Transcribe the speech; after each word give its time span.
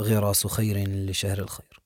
غراس 0.00 0.46
خير 0.46 0.88
لشهر 0.88 1.38
الخير. 1.38 1.80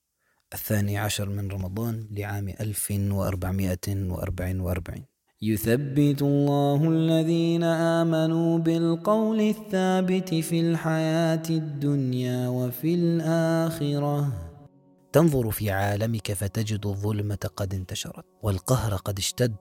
الثاني 0.53 0.97
عشر 0.97 1.29
من 1.29 1.51
رمضان 1.51 2.07
لعام 2.11 2.53
1444 2.61 5.05
يثبت 5.41 6.21
الله 6.21 6.89
الذين 6.89 7.63
آمنوا 7.63 8.57
بالقول 8.57 9.41
الثابت 9.41 10.33
في 10.33 10.59
الحياة 10.59 11.43
الدنيا 11.49 12.47
وفي 12.47 12.93
الآخرة. 12.93 14.33
تنظر 15.11 15.51
في 15.51 15.71
عالمك 15.71 16.33
فتجد 16.33 16.85
الظلمة 16.85 17.49
قد 17.55 17.73
انتشرت 17.73 18.25
والقهر 18.41 18.95
قد 18.95 19.17
اشتد 19.17 19.55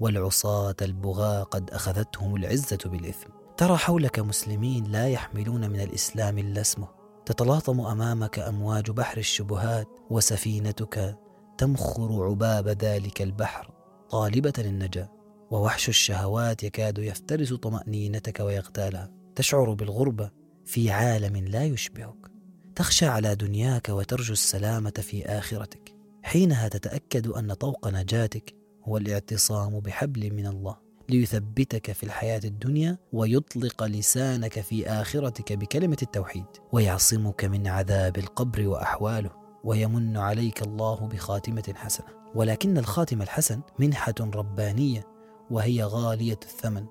والعصاة 0.00 0.76
البغاة 0.82 1.42
قد 1.42 1.70
أخذتهم 1.70 2.36
العزة 2.36 2.78
بالإثم. 2.84 3.28
ترى 3.56 3.76
حولك 3.76 4.18
مسلمين 4.18 4.84
لا 4.84 5.08
يحملون 5.08 5.70
من 5.70 5.80
الإسلام 5.80 6.38
إلا 6.38 6.60
اسمه. 6.60 7.01
تتلاطم 7.26 7.80
أمامك 7.80 8.38
أمواج 8.38 8.90
بحر 8.90 9.18
الشبهات 9.18 9.88
وسفينتك 10.10 11.18
تمخر 11.58 12.24
عباب 12.24 12.68
ذلك 12.68 13.22
البحر 13.22 13.70
طالبة 14.10 14.52
النجاه 14.58 15.08
ووحش 15.50 15.88
الشهوات 15.88 16.62
يكاد 16.62 16.98
يفترس 16.98 17.52
طمأنينتك 17.52 18.40
ويغتالها 18.40 19.10
تشعر 19.36 19.72
بالغربه 19.72 20.30
في 20.64 20.90
عالم 20.90 21.36
لا 21.36 21.64
يشبهك. 21.64 22.30
تخشى 22.74 23.06
على 23.06 23.34
دنياك 23.34 23.88
وترجو 23.88 24.32
السلامة 24.32 24.90
في 24.90 25.26
آخرتك. 25.26 25.94
حينها 26.22 26.68
تتأكد 26.68 27.26
أن 27.26 27.52
طوق 27.52 27.88
نجاتك 27.88 28.54
هو 28.84 28.96
الاعتصام 28.96 29.80
بحبل 29.80 30.34
من 30.34 30.46
الله. 30.46 30.76
ليثبتك 31.08 31.92
في 31.92 32.02
الحياة 32.02 32.40
الدنيا 32.44 32.98
ويطلق 33.12 33.82
لسانك 33.84 34.60
في 34.60 34.88
آخرتك 34.88 35.52
بكلمة 35.52 35.96
التوحيد 36.02 36.44
ويعصمك 36.72 37.44
من 37.44 37.66
عذاب 37.66 38.18
القبر 38.18 38.68
وأحواله 38.68 39.30
ويمن 39.64 40.16
عليك 40.16 40.62
الله 40.62 41.06
بخاتمة 41.06 41.74
حسنة. 41.76 42.06
ولكن 42.34 42.78
الخاتم 42.78 43.22
الحسن 43.22 43.60
منحة 43.78 44.14
ربانية 44.20 45.06
وهي 45.50 45.84
غالية 45.84 46.38
الثمن. 46.42 46.86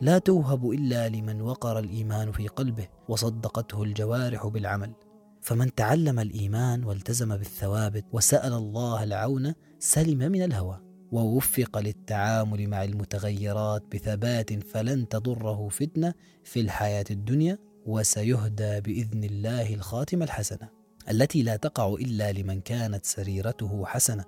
لا 0.00 0.18
توهب 0.18 0.70
إلا 0.70 1.08
لمن 1.08 1.40
وقر 1.40 1.78
الإيمان 1.78 2.32
في 2.32 2.48
قلبه 2.48 2.88
وصدقته 3.08 3.82
الجوارح 3.82 4.46
بالعمل. 4.46 4.92
فمن 5.40 5.74
تعلم 5.74 6.20
الإيمان 6.20 6.84
والتزم 6.84 7.36
بالثوابت 7.36 8.04
وسأل 8.12 8.52
الله 8.52 9.04
العون 9.04 9.54
سلم 9.78 10.18
من 10.18 10.42
الهوى. 10.42 10.85
ووفق 11.12 11.78
للتعامل 11.78 12.68
مع 12.68 12.84
المتغيرات 12.84 13.82
بثبات 13.94 14.62
فلن 14.62 15.08
تضره 15.08 15.68
فتنة 15.68 16.14
في 16.44 16.60
الحياة 16.60 17.04
الدنيا 17.10 17.58
وسيهدى 17.86 18.80
بإذن 18.80 19.24
الله 19.24 19.74
الخاتمة 19.74 20.24
الحسنة 20.24 20.68
التي 21.10 21.42
لا 21.42 21.56
تقع 21.56 21.88
إلا 21.88 22.32
لمن 22.32 22.60
كانت 22.60 23.06
سريرته 23.06 23.84
حسنة. 23.86 24.24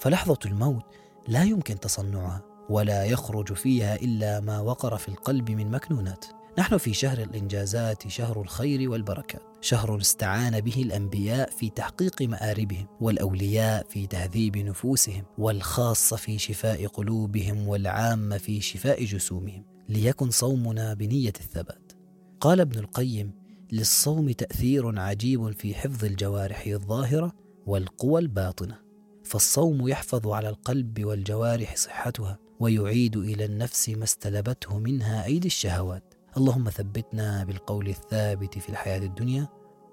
فلحظة 0.00 0.38
الموت 0.46 0.84
لا 1.28 1.44
يمكن 1.44 1.80
تصنعها 1.80 2.42
ولا 2.70 3.04
يخرج 3.04 3.52
فيها 3.52 3.96
إلا 3.96 4.40
ما 4.40 4.60
وقر 4.60 4.96
في 4.96 5.08
القلب 5.08 5.50
من 5.50 5.70
مكنونات. 5.70 6.24
نحن 6.58 6.76
في 6.76 6.94
شهر 6.94 7.18
الإنجازات 7.18 8.08
شهر 8.08 8.40
الخير 8.40 8.90
والبركات. 8.90 9.42
شهر 9.60 9.98
استعان 10.00 10.60
به 10.60 10.82
الأنبياء 10.82 11.50
في 11.50 11.70
تحقيق 11.70 12.22
مآربهم 12.22 12.86
والأولياء 13.00 13.86
في 13.88 14.06
تهذيب 14.06 14.56
نفوسهم 14.56 15.24
والخاصة 15.38 16.16
في 16.16 16.38
شفاء 16.38 16.86
قلوبهم 16.86 17.68
والعامة 17.68 18.38
في 18.38 18.60
شفاء 18.60 19.04
جسومهم. 19.04 19.64
ليكن 19.88 20.30
صومنا 20.30 20.94
بنية 20.94 21.32
الثبات. 21.40 21.92
قال 22.40 22.60
ابن 22.60 22.78
القيم 22.78 23.32
للصوم 23.72 24.30
تأثير 24.30 25.00
عجيب 25.00 25.50
في 25.50 25.74
حفظ 25.74 26.04
الجوارح 26.04 26.66
الظاهرة 26.66 27.32
والقوى 27.66 28.20
الباطنة. 28.20 28.78
فالصوم 29.24 29.88
يحفظ 29.88 30.28
على 30.28 30.48
القلب 30.48 31.04
والجوارح 31.04 31.76
صحتها 31.76 32.38
ويعيد 32.60 33.16
إلى 33.16 33.44
النفس 33.44 33.88
ما 33.88 34.04
استلبته 34.04 34.78
منها 34.78 35.24
أيدي 35.24 35.46
الشهوات. 35.46 36.15
اللهم 36.36 36.70
ثبتنا 36.70 37.44
بالقول 37.44 37.88
الثابت 37.88 38.58
في 38.58 38.68
الحياة 38.68 38.98
الدنيا 38.98 39.48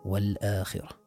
والآخرة. 0.06 1.03